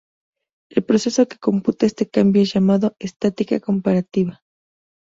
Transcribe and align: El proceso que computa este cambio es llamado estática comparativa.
El 0.71 0.83
proceso 0.83 1.27
que 1.27 1.37
computa 1.37 1.85
este 1.85 2.09
cambio 2.09 2.41
es 2.41 2.51
llamado 2.51 2.95
estática 2.99 3.59
comparativa. 3.59 4.41